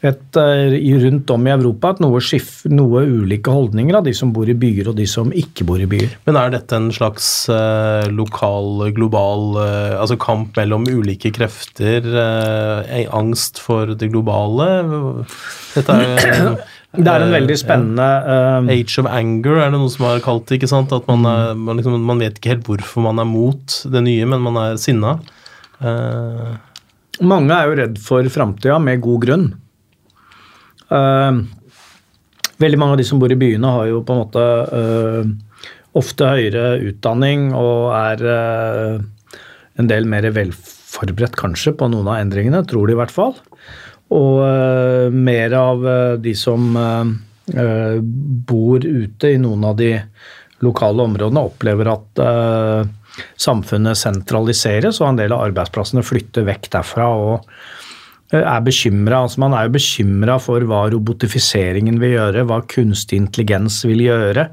[0.01, 4.31] et, uh, rundt om i Europa et noe, skif, noe, ulike holdninger av de som
[4.33, 6.15] bor i byer og de som ikke bor i byer.
[6.25, 12.09] Men er dette en slags eh, lokal, global altså kamp mellom ulike krefter?
[13.13, 14.71] angst for det globale?
[15.77, 16.57] Dette er
[16.91, 20.49] det er en veldig spennende uh, Age of anger er det noe som har kalt
[20.49, 20.59] det.
[20.59, 20.91] ikke sant?
[20.91, 24.27] At man, er, man, liksom, man, vet ikke helt hvorfor man er mot det nye,
[24.27, 25.15] men man er sinna.
[25.79, 26.59] Uh,
[27.21, 29.47] Mange er jo redd for framtida, med god grunn.
[30.91, 31.47] Uh,
[32.59, 34.45] veldig mange av de som bor i byene, har jo på en måte
[35.97, 38.21] ofte høyere utdanning og er
[39.81, 43.35] en del mer velforberedt kanskje på noen av endringene, tror de i hvert fall.
[44.11, 47.99] Og uh, mer av uh, de som uh,
[48.51, 49.93] bor ute i noen av de
[50.61, 52.21] lokale områdene, opplever at
[53.41, 57.07] samfunnet sentraliseres, og en del av arbeidsplassene flytter vekk derfra.
[57.09, 59.23] og er bekymra.
[59.25, 64.51] Altså man er jo bekymra for hva robotifiseringen vil gjøre, hva kunstig intelligens vil gjøre.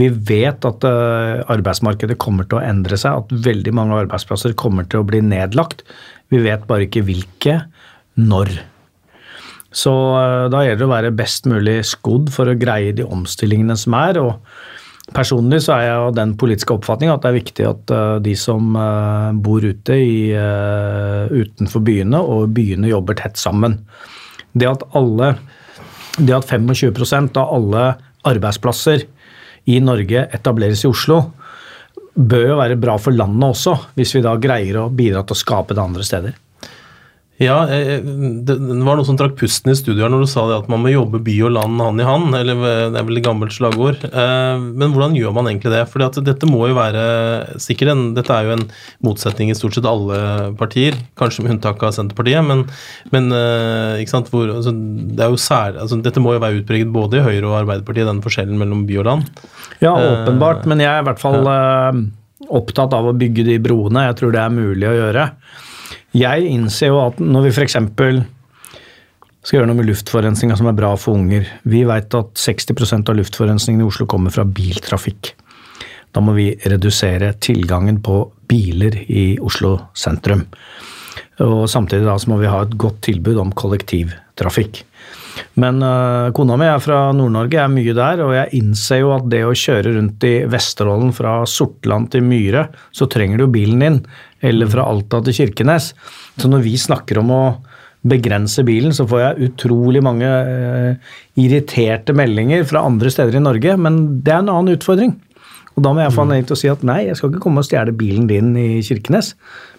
[0.00, 5.04] Vi vet at arbeidsmarkedet kommer til å endre seg, at veldig mange arbeidsplasser kommer til
[5.04, 5.84] å bli nedlagt.
[6.32, 7.60] Vi vet bare ikke hvilke,
[8.16, 8.56] når.
[9.76, 13.76] Så eh, da gjelder det å være best mulig skodd for å greie de omstillingene
[13.78, 14.20] som er.
[14.22, 18.16] og Personlig så er jeg av den politiske oppfatning at det er viktig at uh,
[18.18, 23.78] de som uh, bor ute i, utenfor byene og byene jobber tett sammen.
[24.50, 25.36] Det at, alle,
[26.18, 27.84] det at 25% av alle
[28.26, 29.04] arbeidsplasser
[29.70, 31.20] i Norge etableres i Oslo,
[32.16, 35.42] bør jo være bra for landet også, hvis vi da greier å bidra til å
[35.44, 36.34] skape det andre steder.
[37.36, 40.80] Ja, det var noe som trakk pusten i studioet når du sa det at man
[40.80, 42.32] må jobbe by og land hand i hand.
[42.38, 42.62] eller
[42.94, 44.06] Det er vel et gammelt slagord.
[44.08, 45.82] Eh, men hvordan gjør man egentlig det?
[45.92, 48.64] For dette må jo være sikkert en, Dette er jo en
[49.04, 52.40] motsetning i stort sett alle partier, kanskje med unntak av Senterpartiet.
[52.46, 52.64] Men,
[53.12, 57.50] men eh, Hvor, altså, det sær, altså, dette må jo være utpreget både i Høyre
[57.50, 59.44] og Arbeiderpartiet, den forskjellen mellom by og land.
[59.84, 60.64] Ja, åpenbart.
[60.64, 61.60] Men jeg er i hvert fall ja.
[61.92, 62.00] Eh,
[62.56, 64.08] opptatt av å bygge de broene.
[64.08, 65.30] Jeg tror det er mulig å gjøre.
[66.16, 67.76] Jeg innser jo at når vi f.eks.
[67.76, 73.18] skal gjøre noe med luftforurensninga som er bra for unger Vi vet at 60% av
[73.18, 75.34] luftforurensningen i Oslo kommer fra biltrafikk.
[76.16, 80.46] Da må vi redusere tilgangen på biler i Oslo sentrum.
[81.44, 84.84] Og Samtidig da så må vi ha et godt tilbud om kollektiv trafikk.
[85.62, 89.14] Men uh, kona mi er fra Nord-Norge, jeg er mye der, og jeg innser jo
[89.14, 93.80] at det å kjøre rundt i Vesterålen fra Sortland til Myre, så trenger du bilen
[93.80, 93.96] din,
[94.44, 95.94] eller fra Alta til Kirkenes.
[96.36, 97.44] Så når vi snakker om å
[98.06, 103.78] begrense bilen, så får jeg utrolig mange uh, irriterte meldinger fra andre steder i Norge,
[103.80, 105.16] men det er en annen utfordring.
[105.76, 107.64] Og da må jeg få anledning til å si at nei, jeg skal ikke komme
[107.64, 109.32] og stjele bilen din i Kirkenes,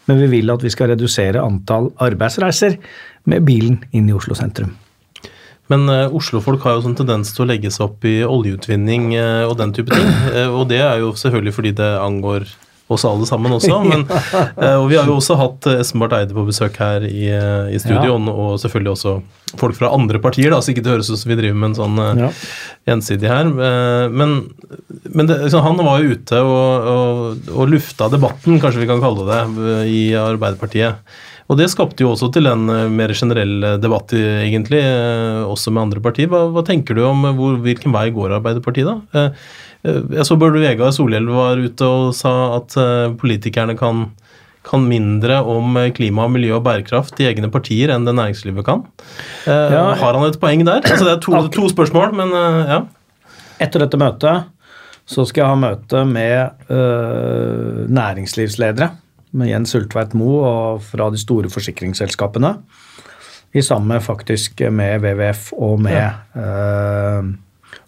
[0.10, 2.78] men vi vil at vi skal redusere antall arbeidsreiser
[3.30, 4.74] med bilen inn i Oslo sentrum.
[5.72, 9.44] Men uh, Oslo-folk har jo sånn tendens til å legge seg opp i oljeutvinning uh,
[9.50, 10.08] og den type ting.
[10.32, 12.48] Uh, og det er jo selvfølgelig fordi det angår
[12.88, 13.82] oss alle sammen også.
[13.92, 17.82] Men, og vi har jo også hatt Espen Barth Eide på besøk her i, i
[17.84, 18.32] studio, ja.
[18.32, 19.18] og selvfølgelig også
[19.60, 21.78] folk fra andre partier, da, så ikke det høres ut som vi driver med en
[21.82, 22.30] sånn ja.
[22.88, 23.52] gjensidig her.
[24.08, 24.38] Men,
[25.04, 29.04] men det, liksom, han var jo ute og, og, og lufta debatten, kanskje vi kan
[29.04, 29.42] kalle det,
[29.92, 31.04] i Arbeiderpartiet.
[31.48, 35.72] Og det skapte jo også til en eh, mer generell eh, debatt, egentlig, eh, også
[35.72, 36.30] med andre partier.
[36.32, 39.30] Hva, hva tenker du om hvor, hvilken vei går Arbeiderpartiet, da?
[39.88, 42.74] Jeg så Bård Vegar Solhjell var ute og sa at
[43.22, 44.02] politikerne kan,
[44.68, 48.84] kan mindre om klima, miljø og bærekraft i egne partier enn det næringslivet kan.
[49.46, 50.82] Ja, har han et poeng der?
[50.82, 52.34] Altså, det er to, to spørsmål, men
[52.68, 52.82] ja.
[53.64, 54.50] Etter dette møtet
[55.08, 58.92] så skal jeg ha møte med øh, næringslivsledere
[59.32, 62.54] med Jens Ultveit Moe og fra de store forsikringsselskapene.
[63.56, 66.10] I sammen faktisk med WWF og med ja.
[66.38, 67.30] eh,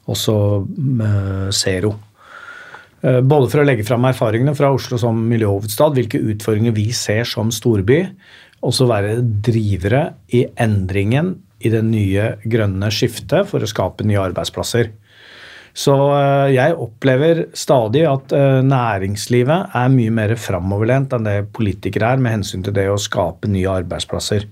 [0.09, 0.35] også
[0.77, 1.93] med Zero.
[3.01, 7.27] Eh, både for å legge fram erfaringene fra Oslo som miljøhovedstad, hvilke utfordringer vi ser
[7.27, 8.01] som storby,
[8.59, 10.03] og så være drivere
[10.35, 14.91] i endringen i det nye grønne skiftet for å skape nye arbeidsplasser.
[15.77, 22.13] Så eh, jeg opplever stadig at eh, næringslivet er mye mer framoverlent enn det politikere
[22.13, 24.47] er med hensyn til det å skape nye arbeidsplasser.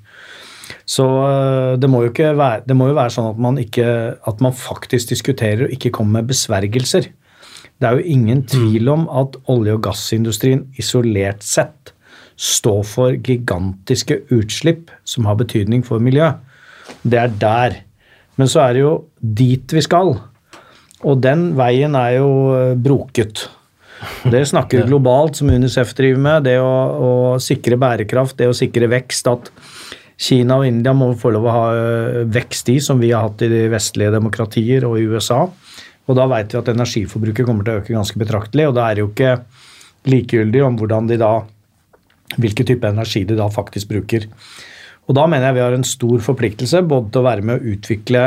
[0.88, 3.88] Så eh, det må jo, være, det må jo være, sånn at man, ikke,
[4.30, 7.10] at man faktisk diskuterer og ikke kommer med besvergelser.
[7.77, 8.47] Det er jo ingen mm.
[8.53, 11.93] tvil om at olje- og gassindustrien isolert sett
[12.38, 16.38] står for gigantiske utslipp som har betydning for miljøet.
[17.01, 17.77] Det er der.
[18.38, 20.13] Men så er det jo dit vi skal.
[21.05, 23.45] Og den veien er jo eh, broket.
[24.25, 26.47] Det snakker globalt, som Unicef driver med.
[26.47, 26.71] Det å,
[27.10, 27.12] å,
[27.43, 29.29] sikre bærekraft, det å sikre vekst.
[29.29, 29.51] At
[30.17, 33.45] Kina og India må få lov å ha eh, vekst i, som vi har hatt
[33.45, 35.43] i de vestlige demokratier og i USA.
[36.07, 38.69] Og da vet vi at energiforbruket kommer til å øke ganske betraktelig.
[38.69, 39.36] Og da er det jo ikke
[40.07, 41.33] likegyldig om hvordan de da
[42.38, 44.27] hvilken type energi de da faktisk bruker.
[45.07, 47.75] Og da mener jeg vi har en stor forpliktelse både til å være med å
[47.75, 48.23] utvikle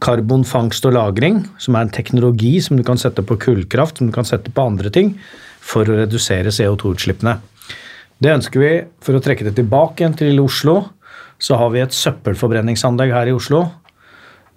[0.00, 4.12] karbonfangst og -lagring, som er en teknologi som du kan sette på kullkraft, som du
[4.12, 5.18] kan sette på andre ting,
[5.60, 7.38] for å redusere CO2-utslippene.
[8.20, 10.90] Det ønsker vi for å trekke det tilbake igjen til Oslo.
[11.40, 13.62] Så har vi et søppelforbrenningsanlegg her i Oslo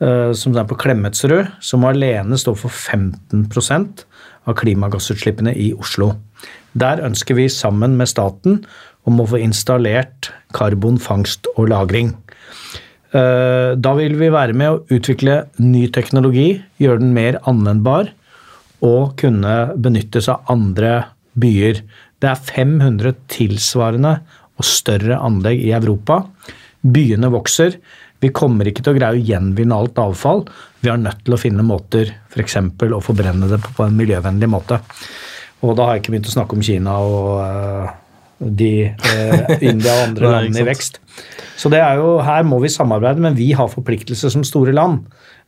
[0.02, 4.04] eh, som er på Klemetsrud, som alene står for 15%
[4.44, 6.12] av klimagassutslippene i Oslo.
[6.76, 8.66] Der ønsker vi sammen med staten
[9.08, 12.14] om å få installert karbonfangst og -lagring.
[13.14, 18.10] Eh, da vil vi være med å utvikle ny teknologi, gjøre den mer anvendbar
[18.84, 20.96] og kunne benyttes av andre
[21.40, 21.84] byer.
[22.18, 24.16] Det er 500 tilsvarende
[24.58, 26.24] og større anlegg i Europa.
[26.82, 27.78] Byene vokser.
[28.24, 30.46] Vi kommer ikke til å greie å gjenvinne alt avfall.
[30.82, 32.58] Vi er nødt til å finne måter f.eks.
[32.58, 34.80] å forbrenne det på en miljøvennlig måte.
[35.64, 37.92] Og da har jeg ikke begynt å snakke om Kina og uh,
[38.50, 41.00] de eh, India og andre landene i vekst.
[41.60, 45.04] Så det er jo, her må vi samarbeide, men vi har forpliktelse som store land.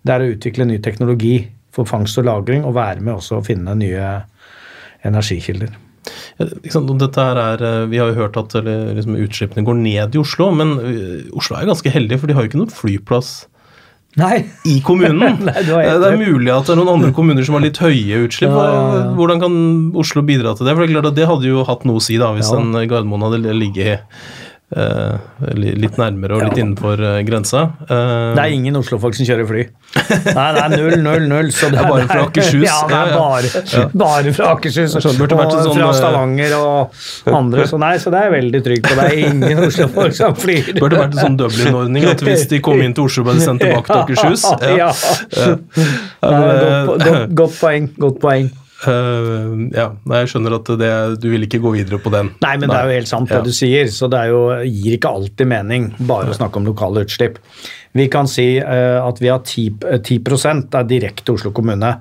[0.05, 1.39] Det er å utvikle ny teknologi
[1.75, 4.11] for fangst og lagring, og være med også å finne nye
[5.05, 5.73] energikilder.
[6.37, 10.51] Dette her er, eh, Vi har jo hørt at liksom, utslippene går ned i Oslo,
[10.51, 13.47] men eh, Oslo er jo ganske heldig, for de har jo ikke noen flyplass
[14.15, 14.45] Nei.
[14.63, 15.41] i kommunen.
[15.47, 18.21] Nei, det, det, er mulig at det er noen andre kommuner som har litt høye
[18.23, 18.53] utslipp.
[18.53, 19.03] Ja, ja, ja.
[19.17, 19.59] Hvordan kan
[19.99, 20.75] Oslo bidra til det?
[20.75, 22.71] For Det er klart at det hadde jo hatt noe å si da, hvis en
[22.75, 24.05] Gardermoen hadde ligget
[24.73, 25.21] Uh,
[25.53, 26.63] litt nærmere og litt ja.
[26.63, 27.59] innenfor uh, grensa.
[27.85, 29.61] Uh, det er ingen Oslo-folk som kjører fly.
[29.93, 31.51] Nei, det er null, null, null.
[31.53, 32.65] Så det, er bare fra Akershus.
[32.65, 33.83] Ja, det er bare, ja.
[34.01, 34.97] bare fra Akershus.
[34.97, 36.97] Og sånn, fra Stavanger og
[37.29, 37.69] andre.
[37.69, 38.97] Så nei, så det er jeg veldig trygg på.
[38.97, 40.73] Det er ingen Oslo-folk som flyr.
[40.73, 43.45] Det burde vært en sånn Dublin-ordning at hvis de kom inn til Oslo, ble de
[43.45, 44.49] sendt tilbake til Akershus.
[44.75, 44.89] Ja.
[46.25, 46.37] Nei,
[46.89, 47.91] godt, godt, godt poeng.
[48.01, 48.49] Godt poeng.
[48.85, 49.89] Uh, ja,
[50.19, 50.91] jeg skjønner at det,
[51.21, 52.33] du vil ikke gå videre på den.
[52.45, 52.75] Nei, men Nei.
[52.75, 53.45] det er jo helt sant det ja.
[53.45, 53.89] du sier.
[53.93, 57.41] Så det jo, gir ikke alltid mening bare å snakke om lokale utslipp.
[57.95, 60.17] Vi kan si uh, at vi har 10, 10
[60.75, 61.93] er direkte Oslo kommune.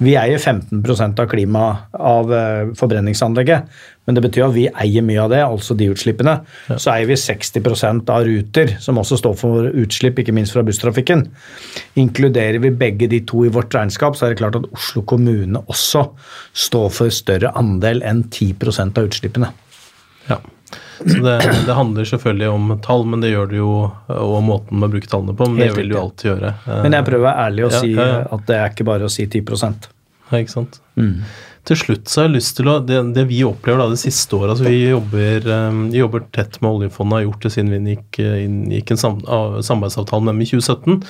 [0.00, 0.80] Vi eier 15
[1.20, 3.68] av klima av uh, forbrenningsanlegget.
[4.04, 6.38] Men det betyr at vi eier mye av det, altså de utslippene.
[6.68, 6.78] Ja.
[6.80, 11.26] Så eier vi 60% av Ruter, som også står for utslipp, ikke minst fra busstrafikken.
[12.00, 15.64] Inkluderer vi begge de to i vårt regnskap, så er det klart at Oslo kommune
[15.64, 16.06] også
[16.66, 18.52] står for større andel enn 10
[18.84, 19.52] av utslippene.
[20.28, 20.40] Ja.
[20.98, 23.72] Så det, det, handler selvfølgelig om tall, men det gjør det jo
[24.14, 25.48] og måten man bruker tallene på.
[25.50, 26.52] Men Helt det vil du alltid gjøre.
[26.84, 28.22] Men jeg prøver å være ærlig og ja, si ja, ja.
[28.36, 29.42] at det er ikke bare å si 10
[30.30, 30.80] Ja, ikke sant.
[31.00, 31.18] Mm
[31.68, 34.36] til slutt så har jeg lyst til å Det, det vi opplever da det siste
[34.36, 37.80] året altså Vi jobber, um, vi jobber tett med oljefondet, har gjort det siden vi
[37.80, 41.02] inngikk, inngikk en sam, samarbeidsavtale med dem i 2017.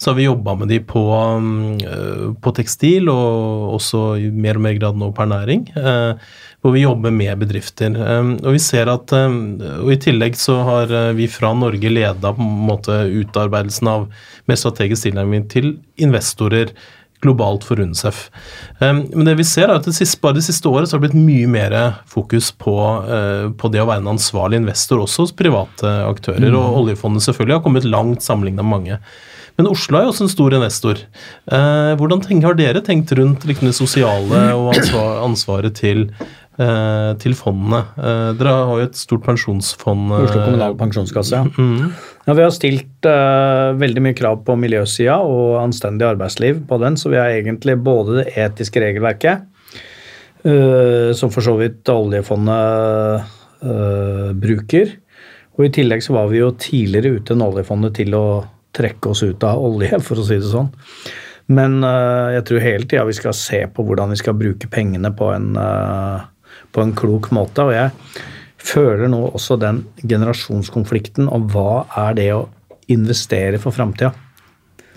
[0.00, 4.66] Så har vi jobba med de på, um, på, tekstil, og også i mer og
[4.66, 5.66] mer grad nå på ernæring.
[5.76, 6.18] Uh,
[6.60, 7.94] hvor vi jobber med bedrifter.
[7.94, 12.34] Um, og vi ser at, og I tillegg så har uh, vi fra Norge leda
[12.36, 14.08] på en måte utarbeidelsen av
[14.50, 16.74] mer strategisk tilnærming til investorer
[17.24, 18.22] globalt for UNICEF.
[18.80, 21.10] Men det vi ser er at det siste, bare det siste året så har det
[21.10, 21.76] blitt mye mer
[22.08, 26.48] fokus på, uh, på det å være en ansvarlig investor også hos private aktører.
[26.48, 26.56] Mm.
[26.56, 29.00] Og oljefondet selvfølgelig har kommet langt sammenlignet med mange.
[29.60, 31.00] Men Oslo er jo også en stor investor.
[31.50, 34.72] Uh, hvordan tenker, har dere tenkt rundt liksom, det sosiale og
[35.26, 36.06] ansvaret til
[36.60, 37.78] Eh, til fondene.
[37.96, 40.10] Eh, dere har jo et stort pensjonsfond.
[40.12, 41.46] Oslo kommunal pensjonskasse, ja.
[41.56, 41.92] Mm.
[42.26, 42.34] ja.
[42.36, 47.12] Vi har stilt eh, veldig mye krav på miljøsida og anstendig arbeidsliv på den, så
[47.14, 49.46] vi har egentlig både det etiske regelverket,
[50.44, 53.30] uh, som for så vidt oljefondet
[53.64, 54.92] uh, bruker,
[55.56, 58.24] og i tillegg så var vi jo tidligere ute enn oljefondet til å
[58.76, 60.68] trekke oss ut av olje, for å si det sånn.
[61.50, 65.32] Men jeg tror hele tida vi skal se på hvordan vi skal bruke pengene på
[65.34, 65.48] en
[66.72, 67.66] på en klok måte.
[67.66, 67.90] Og jeg
[68.60, 72.42] føler nå også den generasjonskonflikten om hva er det å
[72.90, 74.12] investere for framtida.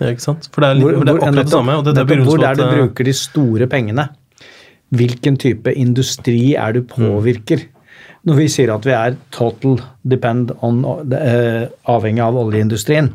[0.00, 0.48] Ja, ikke sant?
[0.52, 1.76] For det er, litt, hvor, det er akkurat det samme.
[1.86, 4.08] Det det hvor er det du eh, bruker de store pengene?
[4.94, 7.62] Hvilken type industri er du påvirker?
[8.24, 10.80] Når vi sier at vi er total depend on,
[11.12, 13.10] uh, avhengig av oljeindustrien.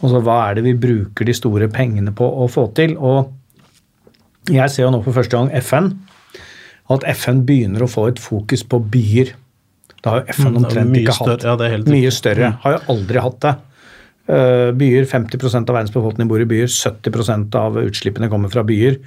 [0.00, 2.96] Altså, hva er det vi bruker de store pengene på å få til?
[2.98, 5.92] Og jeg ser jo nå for første gang FN
[6.92, 9.32] at FN begynner å få et fokus på byer.
[10.04, 11.38] Det har jo FN mm, omtrent ikke hatt.
[11.40, 12.50] Større, ja, mye større.
[12.50, 12.58] Mm.
[12.64, 13.54] Har jo aldri hatt det.
[14.24, 16.68] Uh, byer, 50 av verdens befolkning bor i byer.
[16.68, 18.98] 70% av utslippene kommer fra byer.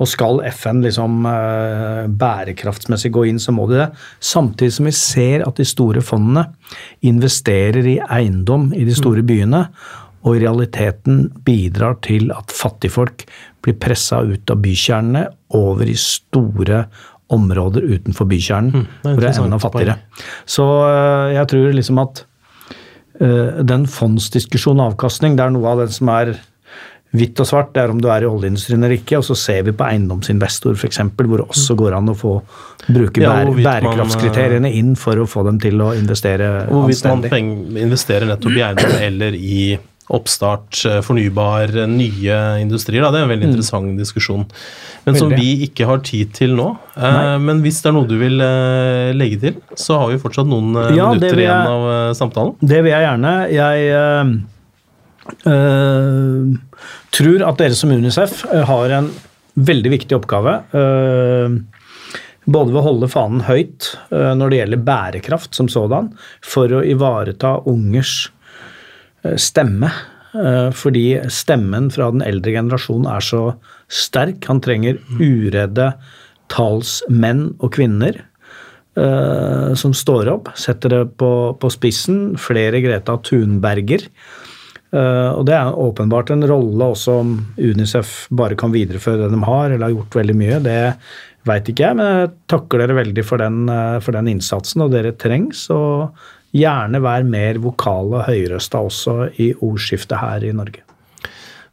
[0.00, 3.88] Og skal FN liksom uh, bærekraftsmessig gå inn, så må de det.
[4.20, 6.50] Samtidig som vi ser at de store fondene
[7.08, 9.28] investerer i eiendom i de store mm.
[9.32, 9.64] byene.
[10.22, 13.24] Og i realiteten bidrar til at fattigfolk
[13.62, 15.24] blir pressa ut av bykjernene
[15.58, 16.84] over i store
[17.34, 19.98] områder utenfor bykjernen mm, hvor det er enda fattigere.
[20.48, 22.24] Så eh, jeg tror liksom at
[23.22, 26.34] uh, den fondsdiskusjonen avkastning, det er noe av det som er
[27.12, 27.72] hvitt og svart.
[27.74, 29.20] Det er om du er i oljeindustrien eller ikke.
[29.20, 32.34] Og så ser vi på eiendomsinvestor f.eks., hvor det også går an å få
[32.88, 37.30] bruke ja, bærekraftskriteriene inn for å få dem til å investere anstendig.
[37.30, 39.62] Hvorvidt man investerer nettopp i eiendom eller i
[40.10, 43.02] oppstart, eh, fornybar, eh, nye industrier.
[43.02, 43.10] Da.
[43.10, 43.52] Det er en veldig mm.
[43.52, 44.46] interessant diskusjon.
[45.06, 46.68] Men som vi ikke har tid til nå.
[46.96, 47.38] Eh, Nei.
[47.46, 48.36] Men hvis det er noe du vil
[49.16, 52.56] legge til, så har vi fortsatt noen ja, minutter jeg, igjen av samtalen.
[52.60, 53.34] Det vil jeg gjerne.
[53.52, 53.76] Jeg
[55.46, 56.54] øh,
[57.14, 59.12] tror at dere som Unicef har en
[59.54, 60.58] veldig viktig oppgave.
[60.74, 61.60] Øh,
[62.42, 66.08] både ved å holde fanen høyt når det gjelder bærekraft som sådan,
[66.42, 68.32] for å ivareta ungers
[69.38, 69.90] stemme.
[70.32, 73.42] Eh, fordi stemmen fra den eldre generasjonen er så
[73.92, 74.44] sterk.
[74.48, 75.92] Han trenger uredde
[76.52, 78.16] talsmenn og -kvinner
[78.98, 82.36] uh, som står opp, setter det på, på spissen.
[82.36, 84.08] Flere Greta Thunberger.
[84.92, 89.70] Og det er åpenbart en rolle også om Unicef bare kan videreføre det de har,
[89.70, 90.58] eller har gjort veldig mye.
[90.60, 90.92] Det
[91.48, 93.72] veit ikke jeg, men jeg takker dere veldig for den,
[94.04, 95.64] for den innsatsen, og dere trengs.
[95.72, 96.12] Og
[96.52, 100.82] gjerne være mer vokale og høyrøsta også i ordskiftet her i Norge.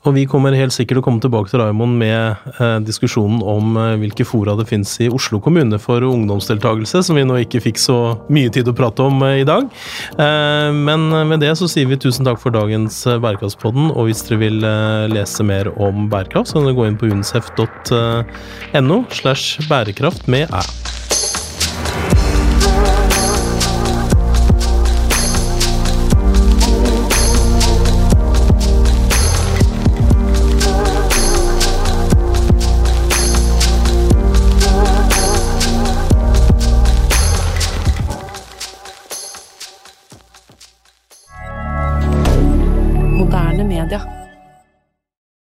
[0.07, 3.97] Og vi kommer helt sikkert å komme tilbake til Raymond med eh, diskusjonen om eh,
[3.99, 7.97] hvilke fora det finnes i Oslo kommune for ungdomsdeltakelse, som vi nå ikke fikk så
[8.31, 9.67] mye tid å prate om eh, i dag.
[10.15, 14.23] Eh, men med det så sier vi tusen takk for dagens eh, Bærekraftspodden, og hvis
[14.29, 19.67] dere vil eh, lese mer om bærekraft, så kan dere gå inn på unicef.no slash
[19.67, 20.63] bærekraft med æ.